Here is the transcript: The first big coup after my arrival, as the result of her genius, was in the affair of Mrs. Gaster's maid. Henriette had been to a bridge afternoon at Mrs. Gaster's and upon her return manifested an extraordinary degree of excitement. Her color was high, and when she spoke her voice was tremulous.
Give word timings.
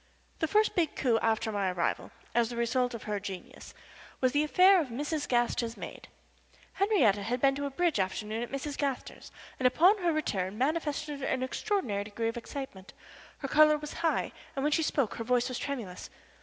The 0.39 0.47
first 0.47 0.73
big 0.73 0.95
coup 0.95 1.19
after 1.21 1.51
my 1.51 1.69
arrival, 1.71 2.09
as 2.33 2.49
the 2.49 2.55
result 2.57 2.95
of 2.95 3.03
her 3.03 3.19
genius, 3.19 3.75
was 4.19 4.33
in 4.33 4.39
the 4.39 4.43
affair 4.43 4.81
of 4.81 4.87
Mrs. 4.87 5.27
Gaster's 5.29 5.77
maid. 5.77 6.07
Henriette 6.73 7.17
had 7.19 7.39
been 7.39 7.53
to 7.53 7.67
a 7.67 7.69
bridge 7.69 7.99
afternoon 7.99 8.41
at 8.41 8.49
Mrs. 8.51 8.79
Gaster's 8.79 9.31
and 9.59 9.67
upon 9.67 9.99
her 9.99 10.11
return 10.11 10.57
manifested 10.57 11.21
an 11.21 11.43
extraordinary 11.43 12.03
degree 12.05 12.29
of 12.29 12.35
excitement. 12.37 12.93
Her 13.37 13.47
color 13.47 13.77
was 13.77 13.93
high, 14.01 14.31
and 14.55 14.63
when 14.63 14.71
she 14.71 14.81
spoke 14.81 15.13
her 15.17 15.23
voice 15.23 15.47
was 15.47 15.59
tremulous. 15.59 16.09